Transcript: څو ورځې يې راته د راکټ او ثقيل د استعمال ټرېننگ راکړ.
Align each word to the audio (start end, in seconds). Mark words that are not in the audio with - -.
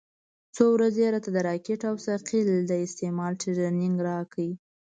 څو 0.55 0.65
ورځې 0.75 1.01
يې 1.05 1.09
راته 1.13 1.29
د 1.33 1.37
راکټ 1.47 1.81
او 1.89 1.95
ثقيل 2.05 2.47
د 2.67 2.71
استعمال 2.85 3.31
ټرېننگ 3.41 3.97
راکړ. 4.09 4.37